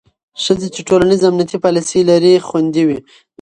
ښځې 0.43 0.67
چې 0.75 0.81
ټولنیز 0.89 1.21
امنیتي 1.29 1.57
پالیسۍ 1.63 2.01
لري، 2.09 2.33
خوندي 2.47 2.83
وي. 2.87 2.99